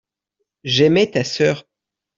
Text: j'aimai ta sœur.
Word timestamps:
j'aimai 0.63 1.11
ta 1.11 1.23
sœur. 1.23 1.67